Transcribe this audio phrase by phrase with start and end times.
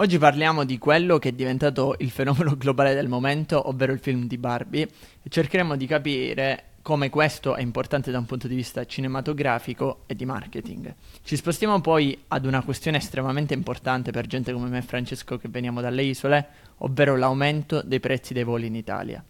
[0.00, 4.28] Oggi parliamo di quello che è diventato il fenomeno globale del momento, ovvero il film
[4.28, 8.86] di Barbie, e cercheremo di capire come questo è importante da un punto di vista
[8.86, 10.94] cinematografico e di marketing.
[11.24, 15.48] Ci spostiamo poi ad una questione estremamente importante per gente come me e Francesco che
[15.48, 16.46] veniamo dalle isole,
[16.78, 19.22] ovvero l'aumento dei prezzi dei voli in Italia.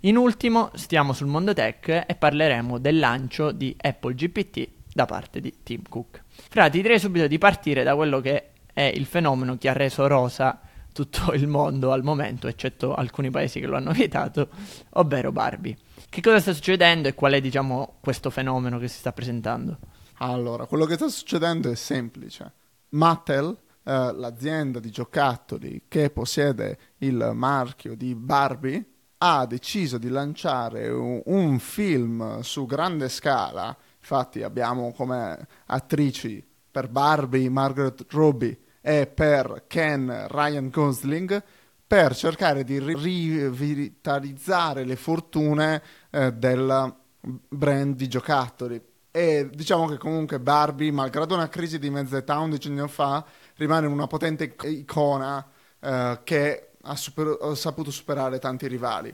[0.00, 5.40] In ultimo stiamo sul mondo tech e parleremo del lancio di Apple GPT da parte
[5.40, 6.22] di Tim Cook.
[6.48, 10.06] Fra, ti direi subito di partire da quello che è il fenomeno che ha reso
[10.06, 10.60] rosa
[10.92, 14.50] tutto il mondo al momento, eccetto alcuni paesi che lo hanno vietato,
[14.90, 15.74] ovvero Barbie.
[16.10, 19.78] Che cosa sta succedendo e qual è, diciamo, questo fenomeno che si sta presentando?
[20.18, 22.52] Allora, quello che sta succedendo è semplice.
[22.90, 28.84] Mattel, eh, l'azienda di giocattoli che possiede il marchio di Barbie,
[29.16, 33.74] ha deciso di lanciare un, un film su grande scala.
[33.98, 41.42] Infatti abbiamo come attrici per Barbie Margaret Robbie e per Ken Ryan Gosling
[41.84, 48.80] per cercare di ri- rivitalizzare le fortune eh, del brand di giocattoli.
[49.10, 53.24] E diciamo che comunque Barbie, malgrado una crisi di mezza età un decennio fa,
[53.56, 55.44] rimane una potente icona
[55.80, 59.12] eh, che ha, super- ha saputo superare tanti rivali.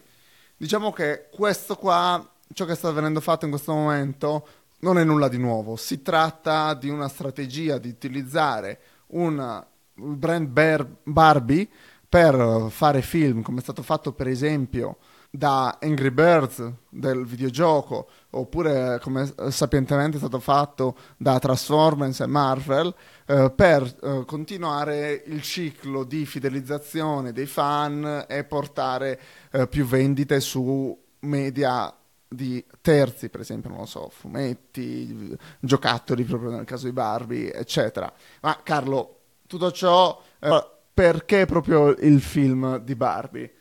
[0.54, 4.46] Diciamo che questo qua, ciò che sta venendo fatto in questo momento,
[4.80, 5.76] non è nulla di nuovo.
[5.76, 8.78] Si tratta di una strategia di utilizzare
[9.12, 11.68] un brand Bar- Barbie
[12.08, 14.98] per fare film, come è stato fatto per esempio
[15.34, 22.94] da Angry Birds del videogioco, oppure come sapientemente è stato fatto da Transformers e Marvel,
[23.24, 29.18] eh, per eh, continuare il ciclo di fidelizzazione dei fan e portare
[29.50, 31.96] eh, più vendite su media
[32.32, 38.12] di terzi, per esempio, non lo so, fumetti, giocattoli proprio nel caso di Barbie, eccetera.
[38.40, 43.52] Ma Carlo, tutto ciò eh, perché proprio il film di Barbie?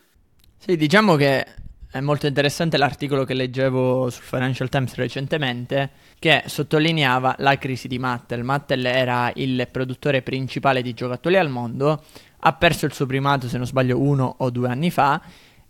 [0.58, 1.46] Sì, diciamo che
[1.92, 8.00] è molto interessante l'articolo che leggevo sul Financial Times recentemente che sottolineava la crisi di
[8.00, 8.44] Mattel.
[8.46, 12.04] Mattel era il produttore principale di giocattoli al mondo,
[12.44, 15.22] ha perso il suo primato se non sbaglio uno o due anni fa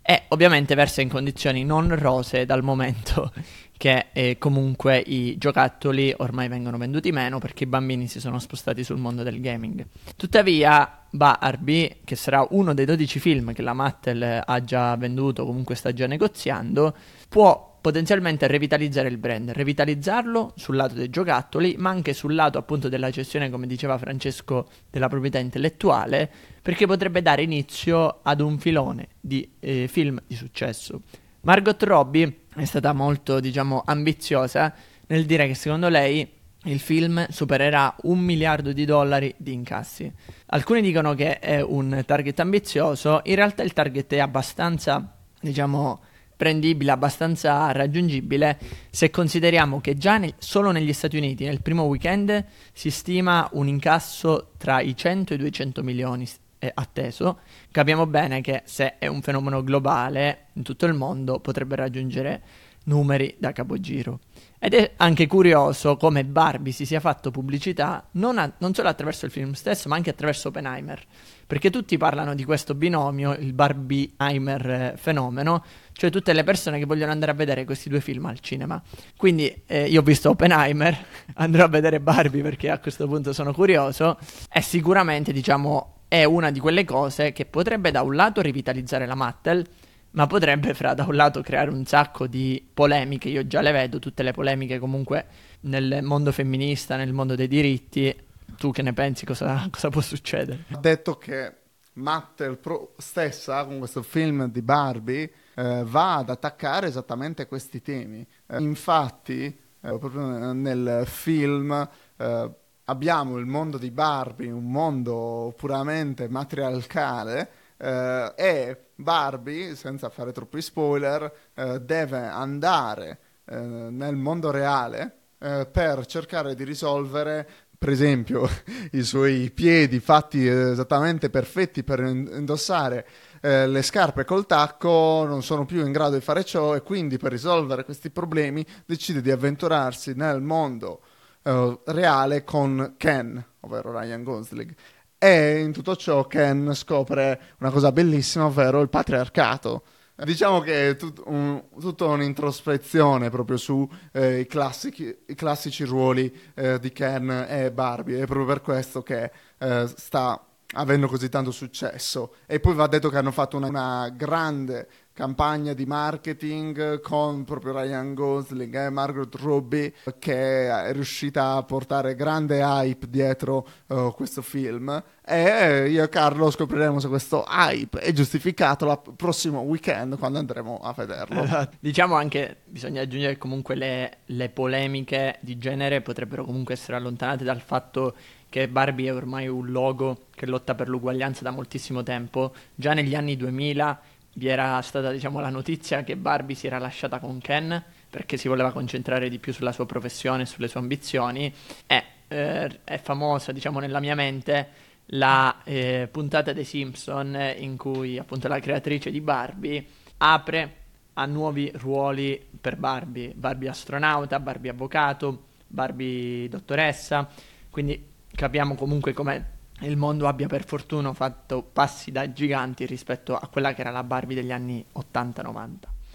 [0.01, 3.31] e ovviamente versa in condizioni non rose dal momento
[3.77, 8.83] che eh, comunque i giocattoli ormai vengono venduti meno perché i bambini si sono spostati
[8.83, 9.85] sul mondo del gaming.
[10.15, 15.75] Tuttavia Barbie, che sarà uno dei 12 film che la Mattel ha già venduto, comunque
[15.75, 16.95] sta già negoziando,
[17.27, 22.87] può potenzialmente revitalizzare il brand, revitalizzarlo sul lato dei giocattoli, ma anche sul lato appunto
[22.87, 26.31] della gestione, come diceva Francesco, della proprietà intellettuale,
[26.61, 31.01] perché potrebbe dare inizio ad un filone di eh, film di successo.
[31.41, 34.73] Margot Robbie è stata molto, diciamo, ambiziosa
[35.07, 40.11] nel dire che secondo lei il film supererà un miliardo di dollari di incassi.
[40.47, 45.99] Alcuni dicono che è un target ambizioso, in realtà il target è abbastanza, diciamo,
[46.41, 48.57] prendibile, abbastanza raggiungibile
[48.89, 52.43] se consideriamo che già nel, solo negli Stati Uniti nel primo weekend
[52.73, 57.41] si stima un incasso tra i 100 e i 200 milioni eh, atteso.
[57.69, 62.41] Capiamo bene che se è un fenomeno globale in tutto il mondo potrebbe raggiungere
[62.85, 64.21] numeri da capogiro.
[64.57, 69.25] Ed è anche curioso come Barbie si sia fatto pubblicità non, a, non, solo attraverso
[69.25, 71.03] il film stesso, ma anche attraverso Oppenheimer.
[71.51, 76.85] Perché tutti parlano di questo binomio, il Barbieheimer eh, fenomeno, cioè tutte le persone che
[76.85, 78.81] vogliono andare a vedere questi due film al cinema.
[79.17, 80.97] Quindi eh, io ho visto Oppenheimer,
[81.35, 84.17] andrò a vedere Barbie perché a questo punto sono curioso,
[84.49, 89.15] e sicuramente, diciamo, è una di quelle cose che potrebbe da un lato rivitalizzare la
[89.15, 89.67] Mattel,
[90.11, 93.99] ma potrebbe fra da un lato creare un sacco di polemiche, io già le vedo,
[93.99, 95.25] tutte le polemiche comunque
[95.63, 98.15] nel mondo femminista, nel mondo dei diritti,
[98.57, 100.65] tu che ne pensi, cosa, cosa può succedere?
[100.71, 101.55] Ha detto che
[101.93, 108.25] Mattel pro- stessa con questo film di Barbie eh, va ad attaccare esattamente questi temi.
[108.47, 112.51] Eh, infatti, eh, proprio nel film eh,
[112.85, 120.61] abbiamo il mondo di Barbie, un mondo puramente matriarcale, eh, e Barbie, senza fare troppi
[120.61, 127.49] spoiler, eh, deve andare eh, nel mondo reale eh, per cercare di risolvere,
[127.81, 128.47] per esempio,
[128.93, 133.07] i suoi piedi fatti esattamente perfetti per indossare
[133.41, 137.17] eh, le scarpe col tacco non sono più in grado di fare ciò e quindi
[137.17, 141.01] per risolvere questi problemi decide di avventurarsi nel mondo
[141.41, 144.75] eh, reale con Ken, ovvero Ryan Gosling.
[145.17, 149.81] E in tutto ciò Ken scopre una cosa bellissima, ovvero il patriarcato.
[150.23, 156.91] Diciamo che è tut- un, tutta un'introspezione proprio sui eh, i classici ruoli eh, di
[156.91, 158.21] Ken e Barbie.
[158.21, 162.35] È proprio per questo che eh, sta avendo così tanto successo.
[162.45, 167.73] E poi va detto che hanno fatto una, una grande campagna di marketing con proprio
[167.73, 174.41] Ryan Gosling e Margaret Robbie che è riuscita a portare grande hype dietro uh, questo
[174.41, 180.39] film e io e Carlo scopriremo se questo hype è giustificato il prossimo weekend quando
[180.39, 181.43] andremo a vederlo.
[181.51, 181.77] Esatto.
[181.79, 187.61] Diciamo anche, bisogna aggiungere comunque le, le polemiche di genere potrebbero comunque essere allontanate dal
[187.61, 188.15] fatto
[188.49, 192.53] che Barbie è ormai un logo che lotta per l'uguaglianza da moltissimo tempo.
[192.75, 194.01] Già negli anni 2000
[194.33, 198.47] vi era stata diciamo, la notizia che Barbie si era lasciata con Ken perché si
[198.47, 201.53] voleva concentrare di più sulla sua professione, sulle sue ambizioni.
[201.87, 208.17] E eh, è famosa diciamo, nella mia mente la eh, puntata dei Simpson in cui
[208.17, 209.85] appunto la creatrice di Barbie
[210.17, 210.75] apre
[211.13, 217.29] a nuovi ruoli per Barbie, Barbie astronauta, Barbie avvocato, Barbie dottoressa,
[217.69, 223.47] quindi capiamo comunque come il mondo abbia per fortuna fatto passi da giganti rispetto a
[223.47, 225.53] quella che era la Barbie degli anni 80-90.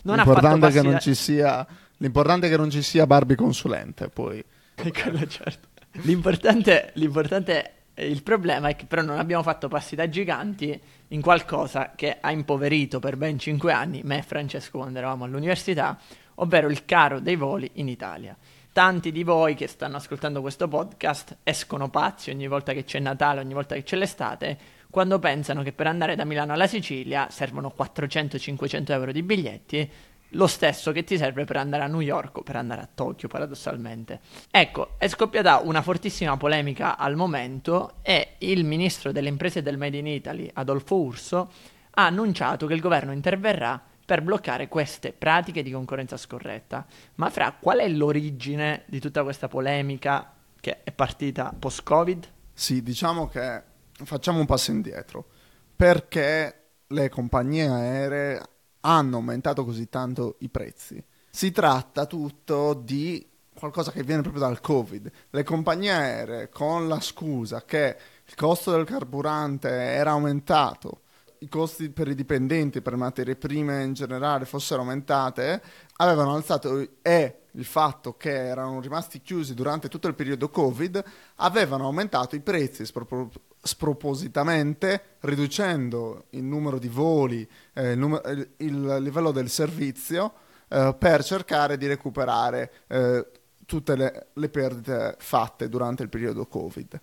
[0.02, 0.98] Non l'importante, è che non da...
[0.98, 1.66] ci sia,
[1.96, 4.44] l'importante è che non ci sia Barbie consulente, poi.
[5.28, 5.68] Certo.
[6.02, 10.78] L'importante, l'importante il problema è che però non abbiamo fatto passi da giganti
[11.08, 15.98] in qualcosa che ha impoverito per ben 5 anni me e Francesco quando eravamo all'università,
[16.34, 18.36] ovvero il caro dei voli in Italia
[18.76, 23.40] tanti di voi che stanno ascoltando questo podcast escono pazzi ogni volta che c'è Natale,
[23.40, 24.58] ogni volta che c'è l'estate,
[24.90, 29.90] quando pensano che per andare da Milano alla Sicilia servono 400-500 euro di biglietti,
[30.28, 33.28] lo stesso che ti serve per andare a New York o per andare a Tokyo,
[33.28, 34.20] paradossalmente.
[34.50, 39.96] Ecco, è scoppiata una fortissima polemica al momento e il ministro delle imprese del Made
[39.96, 41.50] in Italy, Adolfo Urso,
[41.92, 46.86] ha annunciato che il governo interverrà per bloccare queste pratiche di concorrenza scorretta.
[47.16, 52.32] Ma fra qual è l'origine di tutta questa polemica che è partita post-Covid?
[52.52, 53.62] Sì, diciamo che
[54.04, 55.26] facciamo un passo indietro.
[55.74, 58.40] Perché le compagnie aeree
[58.80, 61.04] hanno aumentato così tanto i prezzi?
[61.28, 65.10] Si tratta tutto di qualcosa che viene proprio dal Covid.
[65.30, 71.00] Le compagnie aeree, con la scusa che il costo del carburante era aumentato
[71.46, 75.62] i costi per i dipendenti, per materie prime in generale fossero aumentate,
[75.96, 81.02] avevano alzato e il fatto che erano rimasti chiusi durante tutto il periodo Covid,
[81.36, 88.96] avevano aumentato i prezzi spropor- spropositamente, riducendo il numero di voli, eh, il, num- il,
[89.00, 90.32] livello del servizio,
[90.68, 93.26] eh, per cercare di recuperare eh,
[93.64, 97.00] tutte le, le perdite fatte durante il periodo Covid.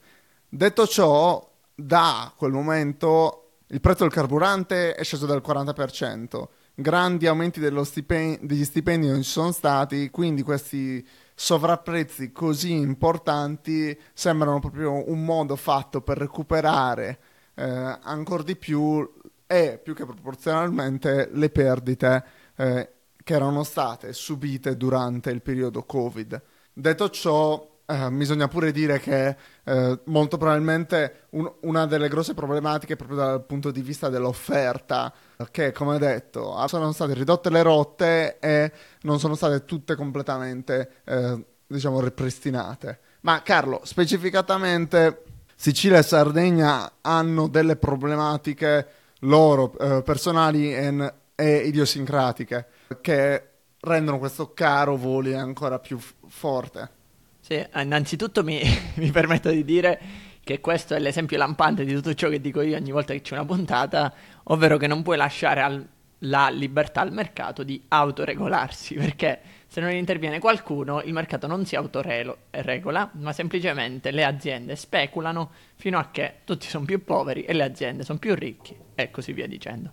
[0.48, 3.43] Detto ciò, da quel momento
[3.74, 9.31] il prezzo del carburante è sceso del 40%, grandi aumenti stipen- degli stipendi non ci
[9.31, 17.20] sono stati, quindi questi sovrapprezzi così importanti sembrano proprio un modo fatto per recuperare
[17.56, 19.12] eh, ancora di più
[19.48, 22.24] e più che proporzionalmente le perdite
[22.56, 22.89] eh,
[23.24, 26.39] che erano state subite durante il periodo Covid.
[26.72, 29.36] Detto ciò, Uh, bisogna pure dire che
[29.66, 35.13] uh, molto probabilmente un, una delle grosse problematiche proprio dal punto di vista dell'offerta,
[35.52, 38.72] che come detto sono state ridotte le rotte e
[39.02, 43.00] non sono state tutte completamente uh, diciamo ripristinate.
[43.22, 45.24] Ma Carlo, specificatamente
[45.54, 48.88] Sicilia e Sardegna hanno delle problematiche
[49.20, 49.70] loro
[50.04, 52.66] personali e, e idiosincratiche
[53.02, 53.48] che
[53.82, 57.02] rendono questo caro voli ancora più f- forte.
[57.43, 58.62] Sì, innanzitutto mi,
[58.95, 60.00] mi, permetto di dire
[60.45, 63.33] che questo è l'esempio lampante di tutto ciò che dico io ogni volta che c'è
[63.33, 65.85] una puntata, ovvero che non puoi lasciare al,
[66.19, 71.75] la libertà al mercato di autoregolarsi, perché se non interviene qualcuno il mercato non si
[71.75, 77.63] autoregola, ma semplicemente le aziende speculano fino a che tutti sono più poveri e le
[77.63, 79.91] aziende sono più ricchi e così via dicendo.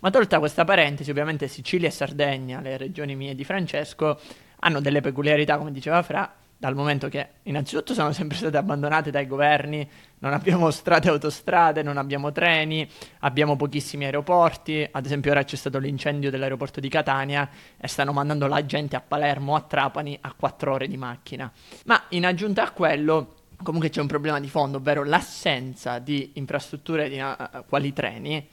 [0.00, 4.20] Ma tolta questa parentesi, ovviamente Sicilia e Sardegna, le regioni mie di Francesco,
[4.58, 9.26] hanno delle peculiarità, come diceva Fra, dal momento che innanzitutto sono sempre state abbandonate dai
[9.26, 9.88] governi,
[10.18, 12.86] non abbiamo strade e autostrade, non abbiamo treni,
[13.20, 17.48] abbiamo pochissimi aeroporti, ad esempio ora c'è stato l'incendio dell'aeroporto di Catania
[17.78, 21.50] e stanno mandando la gente a Palermo, a Trapani, a quattro ore di macchina.
[21.86, 27.08] Ma in aggiunta a quello, comunque c'è un problema di fondo, ovvero l'assenza di infrastrutture
[27.08, 28.46] di, uh, quali treni,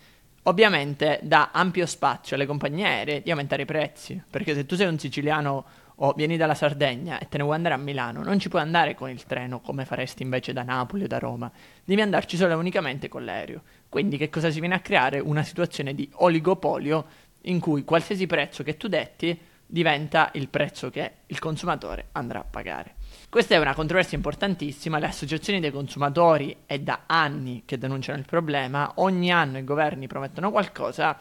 [0.43, 4.87] ovviamente dà ampio spazio alle compagnie aeree di aumentare i prezzi, perché se tu sei
[4.87, 5.65] un siciliano
[5.99, 8.93] o vieni dalla Sardegna e te ne vuoi andare a Milano, non ci puoi andare
[8.95, 11.51] con il treno come faresti invece da Napoli o da Roma,
[11.83, 13.61] devi andarci solo e unicamente con l'aereo.
[13.89, 15.19] Quindi che cosa si viene a creare?
[15.19, 17.05] Una situazione di oligopolio
[17.41, 22.45] in cui qualsiasi prezzo che tu detti diventa il prezzo che il consumatore andrà a
[22.49, 22.95] pagare.
[23.29, 28.25] Questa è una controversia importantissima, le associazioni dei consumatori è da anni che denunciano il
[28.25, 31.17] problema, ogni anno i governi promettono qualcosa,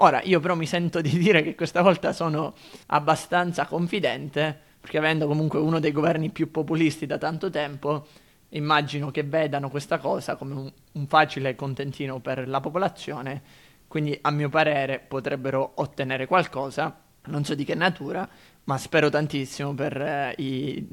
[0.00, 2.54] ora io però mi sento di dire che questa volta sono
[2.86, 8.06] abbastanza confidente, perché avendo comunque uno dei governi più populisti da tanto tempo,
[8.50, 13.42] immagino che vedano questa cosa come un, un facile contentino per la popolazione,
[13.86, 18.28] quindi a mio parere potrebbero ottenere qualcosa non so di che natura,
[18.64, 20.86] ma spero tantissimo per eh, i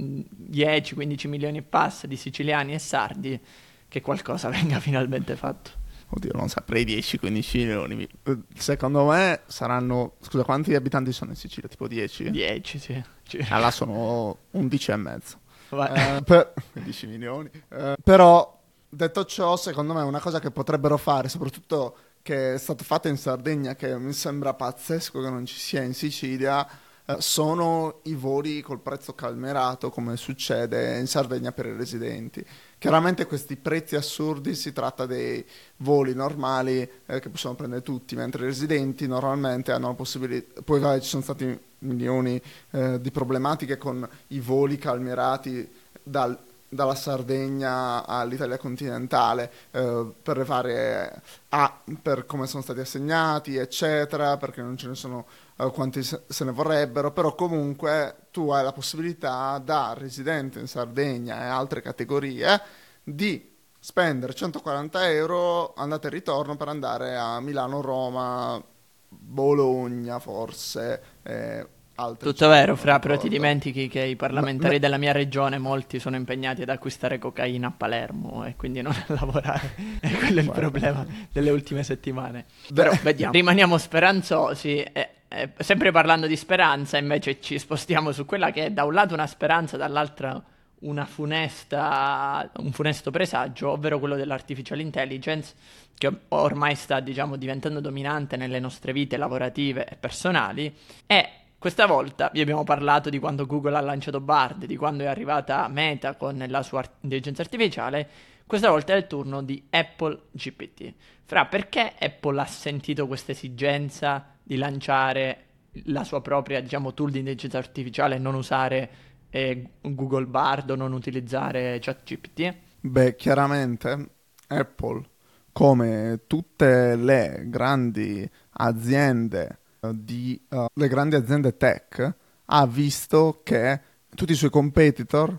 [0.52, 3.40] 10-15 milioni e passa di siciliani e sardi
[3.88, 5.84] che qualcosa venga finalmente fatto.
[6.10, 8.08] Oddio, non saprei 10-15 milioni.
[8.56, 10.14] Secondo me saranno...
[10.22, 11.68] Scusa, quanti abitanti sono in Sicilia?
[11.68, 12.32] Tipo 10?
[12.32, 13.04] 10, sì.
[13.50, 15.40] Allora sono 11 e mezzo.
[15.70, 16.54] Eh, per...
[16.72, 17.50] 15 milioni.
[17.70, 22.84] Eh, però, detto ciò, secondo me una cosa che potrebbero fare, soprattutto che è stato
[22.84, 26.68] fatto in Sardegna, che mi sembra pazzesco che non ci sia in Sicilia,
[27.06, 32.44] eh, sono i voli col prezzo calmerato, come succede in Sardegna per i residenti.
[32.86, 35.44] Chiaramente questi prezzi assurdi si tratta dei
[35.78, 40.80] voli normali eh, che possono prendere tutti, mentre i residenti normalmente hanno la possibilità, poi
[40.80, 42.40] vai, ci sono stati milioni
[42.70, 45.68] eh, di problematiche con i voli calmerati
[46.04, 46.38] dal
[46.68, 54.38] dalla Sardegna all'Italia continentale eh, per le varie A, per come sono stati assegnati, eccetera,
[54.38, 55.26] perché non ce ne sono
[55.58, 61.42] eh, quanti se, ne vorrebbero, però comunque tu hai la possibilità da residente in Sardegna
[61.42, 62.62] e altre categorie
[63.04, 68.62] di spendere 140 euro andata e ritorno per andare a Milano, Roma,
[69.08, 71.02] Bologna forse.
[71.24, 75.58] Eh, Altre Tutto vero, Fra, però ti dimentichi che i parlamentari ma, della mia regione,
[75.58, 79.76] molti sono impegnati ad acquistare cocaina a Palermo e quindi non a lavorare.
[80.02, 82.46] e quello è il problema delle ultime settimane.
[82.74, 84.82] Però vediamo, rimaniamo speranzosi.
[84.82, 88.94] E, e, sempre parlando di speranza, invece ci spostiamo su quella che è da un
[88.94, 90.44] lato una speranza, dall'altro
[90.80, 95.54] una funesta, un funesto presagio, ovvero quello dell'artificial intelligence,
[95.98, 100.76] che ormai sta, diciamo, diventando dominante nelle nostre vite lavorative e personali.
[101.08, 101.30] E
[101.66, 105.68] questa volta vi abbiamo parlato di quando Google ha lanciato Bard, di quando è arrivata
[105.68, 108.08] Meta con la sua intelligenza artificiale.
[108.46, 110.94] Questa volta è il turno di Apple GPT.
[111.24, 115.46] Fra, perché Apple ha sentito questa esigenza di lanciare
[115.86, 118.90] la sua propria, diciamo, tool di intelligenza artificiale e non usare
[119.32, 122.56] eh, Google Bard o non utilizzare ChatGPT?
[122.82, 124.10] Beh, chiaramente
[124.50, 125.04] Apple,
[125.52, 129.62] come tutte le grandi aziende
[129.94, 132.16] di uh, le grandi aziende tech
[132.46, 133.82] ha visto che
[134.16, 135.38] tutti i suoi competitor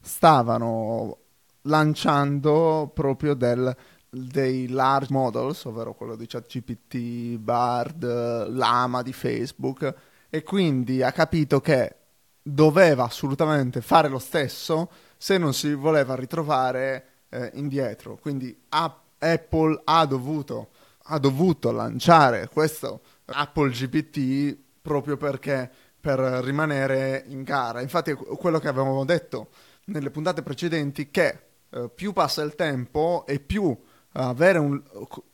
[0.00, 1.18] stavano
[1.62, 3.74] lanciando proprio del,
[4.08, 9.94] dei large models, ovvero quello di ChatGPT, Bard, Lama di Facebook,
[10.30, 11.94] e quindi ha capito che
[12.42, 18.16] doveva assolutamente fare lo stesso se non si voleva ritrovare eh, indietro.
[18.16, 20.70] Quindi a- Apple ha dovuto,
[21.04, 23.00] ha dovuto lanciare questo
[23.30, 25.70] Apple GPT proprio perché
[26.00, 27.80] per rimanere in gara.
[27.80, 29.48] Infatti quello che avevamo detto
[29.86, 33.76] nelle puntate precedenti che eh, più passa il tempo e più
[34.12, 34.82] avere un,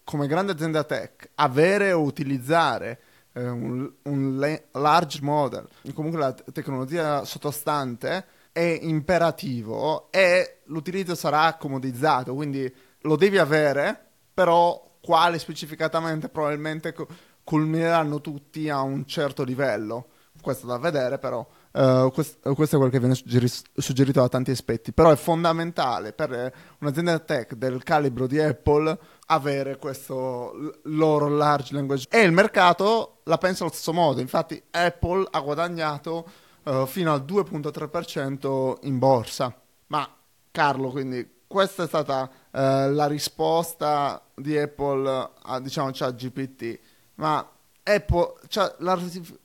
[0.03, 3.01] come grande azienda tech, avere o utilizzare
[3.33, 12.35] eh, un, un large model, comunque la tecnologia sottostante, è imperativo e l'utilizzo sarà commodizzato,
[12.35, 13.99] quindi lo devi avere,
[14.33, 16.93] però quale specificatamente probabilmente...
[16.93, 17.09] Co-
[17.45, 20.09] culmineranno tutti a un certo livello.
[20.41, 21.47] Questo da vedere, però.
[21.73, 24.93] Uh, quest- questo è quello che viene suggeri- suggerito da tanti aspetti.
[24.93, 31.75] Però è fondamentale per un'azienda tech del calibro di Apple avere questo l- loro large
[31.75, 32.07] language.
[32.11, 34.21] E il mercato la pensa allo stesso modo.
[34.21, 36.27] Infatti, Apple ha guadagnato
[36.65, 39.55] uh, fino al 2,3% in borsa.
[39.87, 40.09] Ma,
[40.51, 42.59] Carlo, quindi questa è stata uh,
[42.93, 46.81] la risposta di Apple a diciamo ChatGPT
[47.17, 47.49] ma
[47.83, 48.75] Apple, cioè,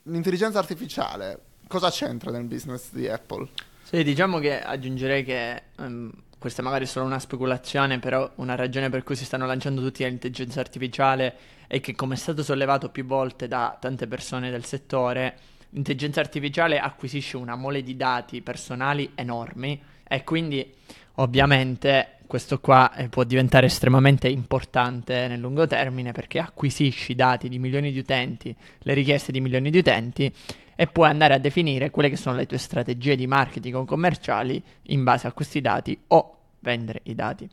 [0.04, 3.48] l'intelligenza artificiale cosa c'entra nel business di Apple?
[3.84, 8.90] Sì, diciamo che aggiungerei che um, questa magari è solo una speculazione, però una ragione
[8.90, 11.36] per cui si stanno lanciando tutti l'intelligenza artificiale
[11.68, 15.38] è che come è stato sollevato più volte da tante persone del settore,
[15.70, 20.74] l'intelligenza artificiale acquisisce una mole di dati personali enormi e quindi
[21.16, 27.58] ovviamente questo qua eh, può diventare estremamente importante nel lungo termine perché acquisisci dati di
[27.58, 30.32] milioni di utenti, le richieste di milioni di utenti
[30.76, 34.62] e puoi andare a definire quelle che sono le tue strategie di marketing o commerciali
[34.82, 37.48] in base a questi dati o vendere i dati.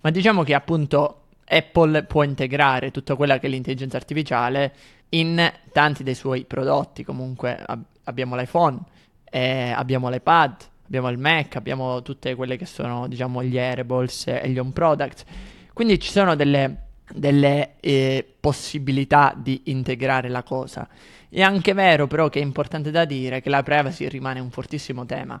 [0.00, 4.74] Ma diciamo che appunto Apple può integrare tutta quella che è l'intelligenza artificiale
[5.10, 8.78] in tanti dei suoi prodotti, comunque ab- abbiamo l'iPhone,
[9.24, 14.50] eh, abbiamo l'iPad, abbiamo il Mac, abbiamo tutte quelle che sono diciamo gli Airables e
[14.50, 15.24] gli home products.
[15.72, 20.86] Quindi ci sono delle, delle eh, possibilità di integrare la cosa.
[21.30, 25.06] È anche vero però che è importante da dire che la privacy rimane un fortissimo
[25.06, 25.40] tema.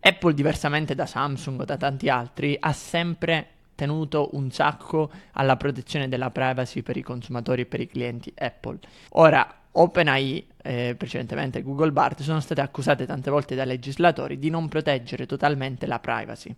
[0.00, 6.08] Apple, diversamente da Samsung o da tanti altri, ha sempre tenuto un sacco alla protezione
[6.08, 8.78] della privacy per i consumatori e per i clienti Apple.
[9.10, 9.46] Ora,
[9.78, 15.26] OpenAI, eh, precedentemente Google Bart, sono state accusate tante volte dai legislatori di non proteggere
[15.26, 16.54] totalmente la privacy.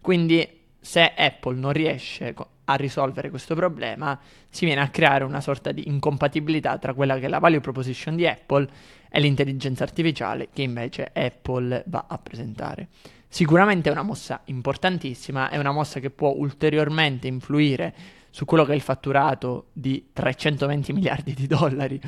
[0.00, 2.34] Quindi, se Apple non riesce
[2.64, 7.26] a risolvere questo problema, si viene a creare una sorta di incompatibilità tra quella che
[7.26, 8.68] è la value proposition di Apple
[9.10, 12.88] e l'intelligenza artificiale che invece Apple va a presentare.
[13.28, 17.94] Sicuramente è una mossa importantissima, è una mossa che può ulteriormente influire
[18.30, 22.00] su quello che è il fatturato di 320 miliardi di dollari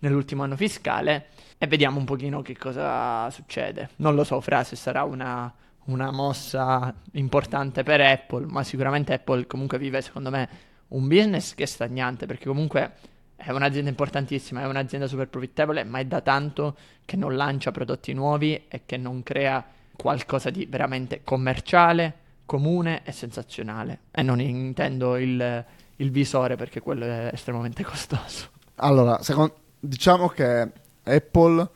[0.00, 3.90] nell'ultimo anno fiscale e vediamo un pochino che cosa succede.
[3.96, 5.52] Non lo so, Fra, se sarà una,
[5.86, 10.48] una mossa importante per Apple, ma sicuramente Apple comunque vive, secondo me,
[10.88, 12.92] un business che è stagnante, perché comunque
[13.36, 18.12] è un'azienda importantissima, è un'azienda super profittevole, ma è da tanto che non lancia prodotti
[18.12, 19.64] nuovi e che non crea
[19.96, 24.00] qualcosa di veramente commerciale, comune e sensazionale.
[24.10, 25.64] E non intendo il,
[25.96, 28.48] il visore perché quello è estremamente costoso.
[28.76, 30.70] Allora, secondo, diciamo che
[31.02, 31.68] Apple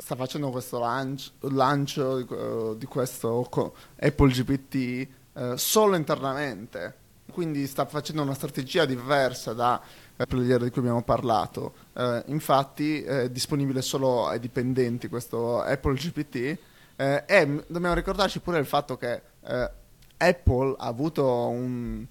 [0.00, 3.48] sta facendo questo lancio, lancio di, uh, di, questo
[3.98, 6.94] Apple GPT uh, solo internamente,
[7.32, 9.80] quindi sta facendo una strategia diversa da
[10.14, 11.72] Apple Year di cui abbiamo parlato.
[11.94, 16.58] Uh, infatti è disponibile solo ai dipendenti questo Apple GPT
[17.00, 19.70] eh, e dobbiamo ricordarci pure il fatto che eh,
[20.18, 22.04] Apple ha avuto un,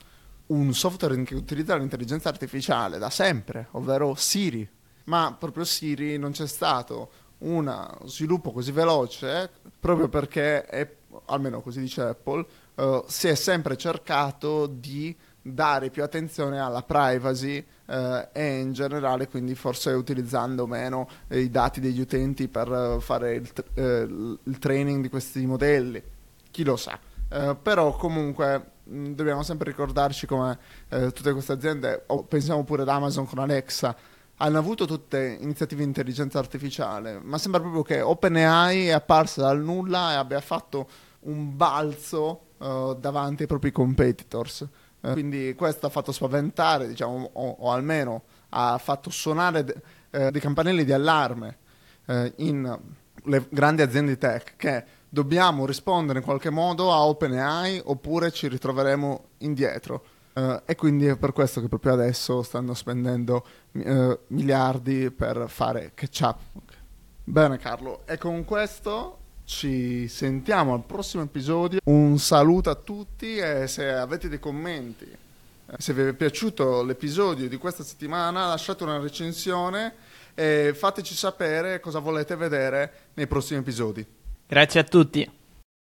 [0.48, 4.68] un software che utilizza l'intelligenza artificiale da sempre, ovvero Siri,
[5.06, 10.92] ma proprio Siri non c'è stato uno sviluppo così veloce proprio perché, è,
[11.26, 15.16] almeno così dice Apple, uh, si è sempre cercato di
[15.54, 21.50] dare più attenzione alla privacy eh, e in generale quindi forse utilizzando meno eh, i
[21.50, 26.04] dati degli utenti per eh, fare il, il, training di questi modelli,
[26.52, 27.00] chi lo sa.
[27.30, 30.58] Eh, però comunque mh, dobbiamo sempre ricordarci come
[30.90, 33.96] eh, tutte queste aziende, o pensiamo pure ad Amazon con Alexa,
[34.38, 39.60] hanno avuto tutte iniziative di intelligenza artificiale, ma sembra proprio che OpenAI è apparsa dal
[39.60, 40.88] nulla e abbia fatto
[41.22, 44.68] un balzo davanti ai propri competitors.
[45.02, 49.76] Eh, quindi questo ha fatto spaventare, diciamo, o, o almeno ha fatto suonare de,
[50.10, 51.58] eh, dei campanelli di allarme
[52.06, 52.80] eh, in
[53.24, 54.86] le grandi aziende tech che
[55.18, 60.04] dobbiamo rispondere in qualche modo a OpenAI oppure ci ritroveremo indietro.
[60.34, 65.94] Uh, e quindi è per questo che proprio adesso stanno spendendo uh, miliardi per fare
[65.96, 66.40] catch up.
[66.54, 66.78] Okay.
[67.24, 71.80] Bene Carlo, e con questo ci sentiamo al prossimo episodio.
[71.86, 77.50] Un saluto a tutti e se avete dei commenti, eh, se vi è piaciuto l'episodio
[77.50, 79.96] di questa settimana, lasciate una recensione
[80.36, 84.17] e fateci sapere cosa volete vedere nei prossimi episodi.
[84.48, 85.30] Grazie a tutti.